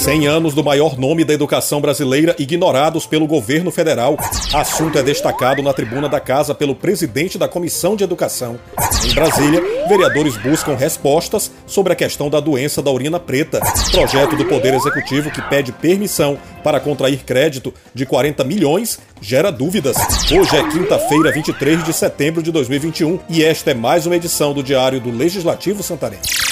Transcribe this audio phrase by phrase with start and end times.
[0.00, 4.16] 100 anos do maior nome da educação brasileira ignorados pelo governo federal.
[4.54, 8.58] Assunto é destacado na tribuna da casa pelo presidente da Comissão de Educação.
[9.04, 13.60] Em Brasília, vereadores buscam respostas sobre a questão da doença da urina preta.
[13.90, 19.98] Projeto do Poder Executivo que pede permissão para contrair crédito de 40 milhões gera dúvidas.
[20.32, 24.62] Hoje é quinta-feira, 23 de setembro de 2021 e esta é mais uma edição do
[24.62, 26.49] Diário do Legislativo Santarense.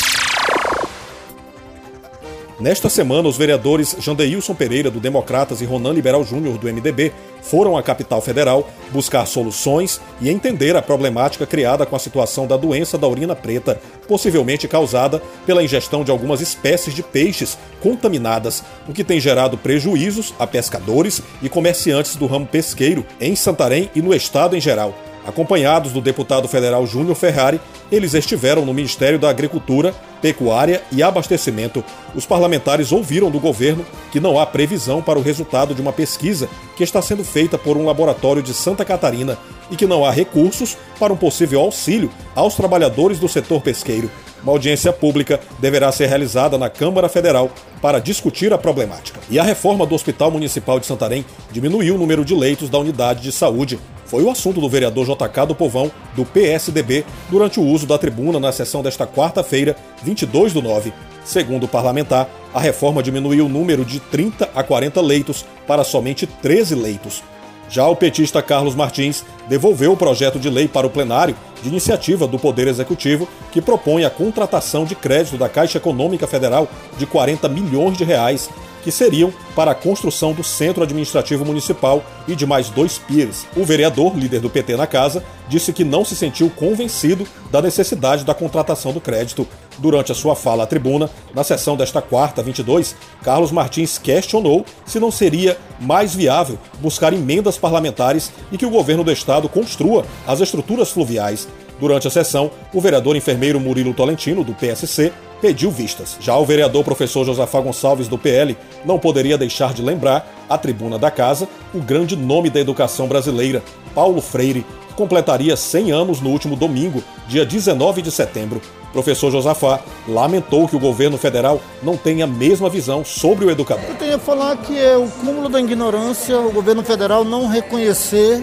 [2.61, 7.77] Nesta semana, os vereadores Jandeilson Pereira, do Democratas, e Ronan Liberal Júnior, do MDB, foram
[7.77, 12.99] à capital federal buscar soluções e entender a problemática criada com a situação da doença
[12.99, 19.05] da urina preta, possivelmente causada pela ingestão de algumas espécies de peixes contaminadas, o que
[19.05, 24.57] tem gerado prejuízos a pescadores e comerciantes do ramo pesqueiro em Santarém e no estado
[24.57, 24.93] em geral.
[25.29, 27.61] Acompanhados do deputado federal Júnior Ferrari,
[27.93, 31.85] eles estiveram no Ministério da Agricultura, Pecuária e Abastecimento.
[32.15, 36.49] Os parlamentares ouviram do governo que não há previsão para o resultado de uma pesquisa
[36.79, 39.37] que está sendo feita por um laboratório de Santa Catarina
[39.71, 44.11] e que não há recursos para um possível auxílio aos trabalhadores do setor pesqueiro.
[44.43, 47.51] Uma audiência pública deverá ser realizada na Câmara Federal
[47.83, 49.21] para discutir a problemática.
[49.29, 51.23] E a reforma do Hospital Municipal de Santarém
[51.53, 53.79] diminuiu o número de leitos da unidade de saúde.
[54.09, 58.41] Foi o assunto do vereador JK do Povão, do PSDB, durante o uso da tribuna
[58.41, 60.95] na sessão desta quarta-feira, 22 do 9.
[61.27, 66.27] Segundo o parlamentar, a reforma diminuiu o número de 30 a 40 leitos para somente
[66.27, 67.23] 13 leitos.
[67.69, 72.27] Já o petista Carlos Martins devolveu o projeto de lei para o plenário de iniciativa
[72.27, 77.47] do Poder Executivo que propõe a contratação de crédito da Caixa Econômica Federal de 40
[77.47, 78.49] milhões de reais
[78.83, 83.47] que seriam para a construção do Centro Administrativo Municipal e de mais dois piers.
[83.57, 88.25] O vereador, líder do PT na casa, disse que não se sentiu convencido da necessidade
[88.25, 89.47] da contratação do crédito.
[89.79, 94.99] Durante a sua fala à tribuna, na sessão desta quarta, 22, Carlos Martins questionou se
[94.99, 100.41] não seria mais viável buscar emendas parlamentares e que o governo do estado construa as
[100.41, 101.49] estruturas fluviais.
[101.81, 106.17] Durante a sessão, o vereador enfermeiro Murilo Tolentino, do PSC, pediu vistas.
[106.21, 110.99] Já o vereador professor Josafá Gonçalves, do PL, não poderia deixar de lembrar, à tribuna
[110.99, 113.63] da casa, o grande nome da educação brasileira,
[113.95, 118.61] Paulo Freire, que completaria 100 anos no último domingo, dia 19 de setembro.
[118.93, 123.85] Professor Josafá lamentou que o governo federal não tenha a mesma visão sobre o educador.
[123.87, 128.43] Eu tenho a falar que é o cúmulo da ignorância o governo federal não reconhecer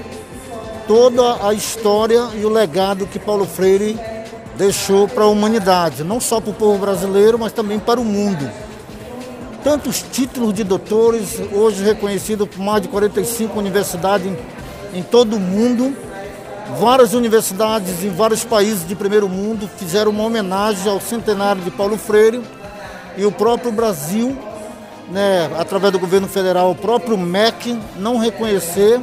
[0.88, 3.98] toda a história e o legado que Paulo Freire
[4.58, 8.50] deixou para a humanidade, não só para o povo brasileiro, mas também para o mundo.
[9.64, 15.40] Tantos títulos de doutores, hoje reconhecidos por mais de 45 universidades em, em todo o
[15.40, 15.96] mundo.
[16.80, 21.98] Várias universidades em vários países de primeiro mundo fizeram uma homenagem ao centenário de Paulo
[21.98, 22.42] Freire
[23.18, 24.38] e o próprio Brasil,
[25.12, 29.00] né, através do governo federal, o próprio MEC, não reconhecer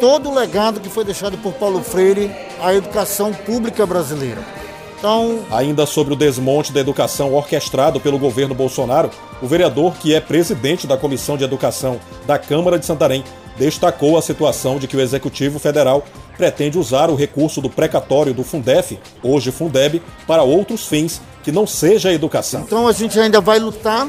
[0.00, 2.30] todo o legado que foi deixado por Paulo Freire
[2.60, 4.57] à educação pública brasileira.
[4.98, 9.10] Então, ainda sobre o desmonte da educação orquestrado pelo governo Bolsonaro,
[9.40, 13.22] o vereador, que é presidente da Comissão de Educação da Câmara de Santarém,
[13.56, 16.04] destacou a situação de que o Executivo Federal
[16.36, 21.66] pretende usar o recurso do precatório do Fundef, hoje Fundeb, para outros fins que não
[21.66, 22.62] seja a educação.
[22.62, 24.08] Então a gente ainda vai lutar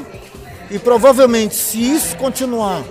[0.70, 2.82] e provavelmente, se isso continuar,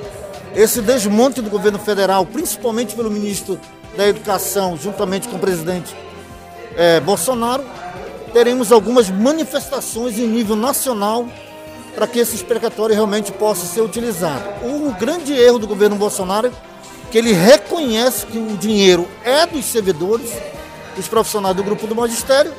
[0.55, 3.59] esse desmonte do governo federal, principalmente pelo ministro
[3.95, 5.93] da Educação, juntamente com o presidente
[6.75, 7.63] é, Bolsonaro,
[8.33, 11.27] teremos algumas manifestações em nível nacional
[11.95, 14.47] para que esses precatórios realmente possam ser utilizados.
[14.63, 16.51] O grande erro do governo Bolsonaro é
[17.11, 20.31] que ele reconhece que o dinheiro é dos servidores,
[20.95, 22.53] dos profissionais do grupo do magistério,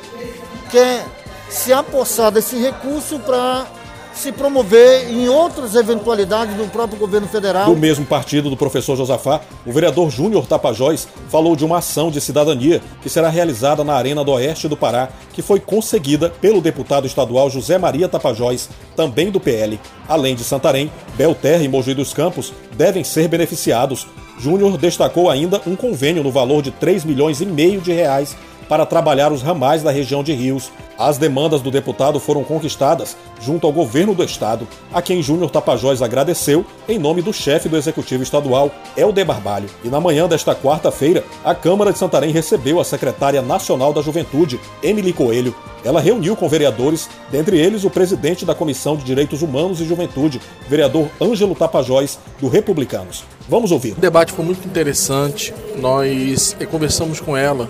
[0.69, 1.05] quer
[1.49, 3.65] se apossar desse recurso para
[4.13, 7.65] se promover em outras eventualidades do próprio governo federal.
[7.65, 12.19] Do mesmo partido do professor Josafá, o vereador Júnior Tapajós falou de uma ação de
[12.19, 17.07] cidadania que será realizada na Arena do Oeste do Pará, que foi conseguida pelo deputado
[17.07, 19.79] estadual José Maria Tapajós, também do PL.
[20.07, 24.07] Além de Santarém, Belterra e Mogi dos Campos devem ser beneficiados.
[24.37, 28.35] Júnior destacou ainda um convênio no valor de 3 milhões e meio de reais
[28.71, 30.71] para trabalhar os ramais da região de Rios.
[30.97, 36.01] As demandas do deputado foram conquistadas junto ao governo do estado, a quem Júnior Tapajós
[36.01, 39.69] agradeceu em nome do chefe do executivo estadual, Helder Barbalho.
[39.83, 44.57] E na manhã desta quarta-feira, a Câmara de Santarém recebeu a secretária nacional da Juventude,
[44.81, 45.53] Emily Coelho.
[45.83, 50.39] Ela reuniu com vereadores, dentre eles o presidente da Comissão de Direitos Humanos e Juventude,
[50.69, 53.25] vereador Ângelo Tapajós, do Republicanos.
[53.49, 53.97] Vamos ouvir.
[53.97, 57.67] O debate foi muito interessante nós eh, conversamos com ela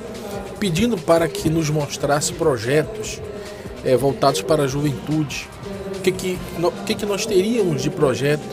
[0.62, 3.20] pedindo para que nos mostrasse projetos
[3.84, 5.50] é, voltados para a juventude.
[5.98, 8.44] O que, que, no, que, que nós teríamos de projeto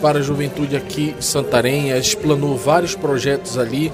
[0.00, 1.92] para a juventude aqui em Santarém?
[1.92, 3.92] A gente planou vários projetos ali,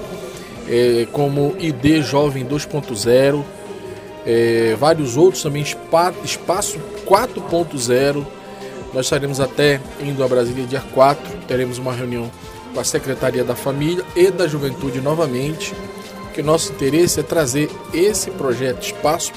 [0.69, 3.43] é, como ID Jovem 2.0,
[4.23, 8.23] é, vários outros também, Espaço 4.0.
[8.93, 12.29] Nós estaremos até indo a Brasília dia 4, teremos uma reunião
[12.71, 15.73] com a Secretaria da Família e da Juventude novamente
[16.37, 19.33] que nosso interesse é trazer esse projeto Espaço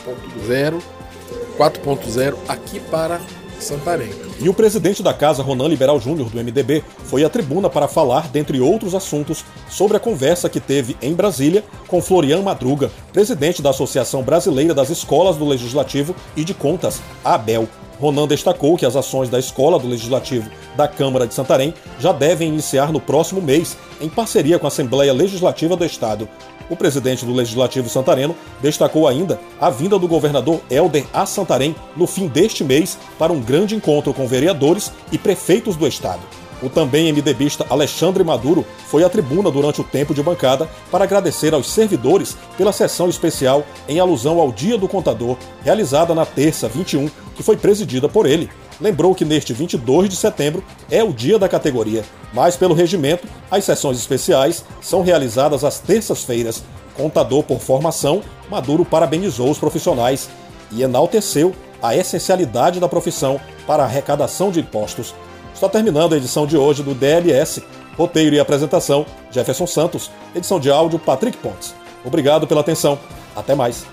[1.56, 3.18] 4.0 aqui para
[3.58, 4.29] Santarém.
[4.42, 8.28] E o presidente da Casa, Ronan Liberal Júnior, do MDB, foi à tribuna para falar,
[8.28, 13.68] dentre outros assuntos, sobre a conversa que teve em Brasília com Florian Madruga, presidente da
[13.68, 17.68] Associação Brasileira das Escolas do Legislativo e de Contas, ABEL.
[18.00, 22.48] Ronan destacou que as ações da Escola do Legislativo da Câmara de Santarém já devem
[22.48, 26.26] iniciar no próximo mês, em parceria com a Assembleia Legislativa do Estado.
[26.70, 32.06] O presidente do Legislativo Santareno destacou ainda a vinda do governador Helder a Santarém no
[32.06, 36.20] fim deste mês para um grande encontro com vereadores e prefeitos do estado.
[36.62, 41.52] O também MDBista Alexandre Maduro foi à tribuna durante o tempo de bancada para agradecer
[41.54, 47.10] aos servidores pela sessão especial em alusão ao Dia do Contador, realizada na terça 21,
[47.34, 48.48] que foi presidida por ele
[48.80, 53.64] lembrou que neste 22 de setembro é o dia da categoria, mas pelo regimento, as
[53.64, 56.64] sessões especiais são realizadas às terças-feiras.
[56.96, 60.28] Contador por formação, Maduro parabenizou os profissionais
[60.72, 63.40] e enalteceu a essencialidade da profissão
[63.70, 65.14] para arrecadação de impostos.
[65.54, 67.62] Está terminando a edição de hoje do DLS.
[67.96, 70.10] Roteiro e apresentação: Jefferson Santos.
[70.34, 71.72] Edição de áudio: Patrick Pontes.
[72.04, 72.98] Obrigado pela atenção.
[73.36, 73.86] Até mais.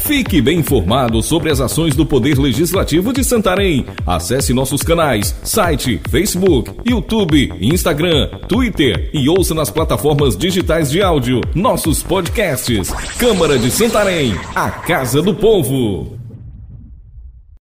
[0.00, 3.86] Fique bem informado sobre as ações do Poder Legislativo de Santarém.
[4.04, 11.40] Acesse nossos canais, site, Facebook, YouTube, Instagram, Twitter e ouça nas plataformas digitais de áudio
[11.54, 12.90] nossos podcasts.
[13.16, 16.17] Câmara de Santarém, a Casa do Povo.